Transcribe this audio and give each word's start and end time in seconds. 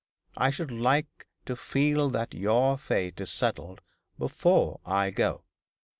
I 0.35 0.49
should 0.49 0.71
like 0.71 1.27
to 1.45 1.55
feel 1.55 2.09
that 2.09 2.33
your 2.33 2.75
fate 2.79 3.21
is 3.21 3.29
settled 3.31 3.81
before 4.17 4.79
I 4.83 5.11
go. 5.11 5.43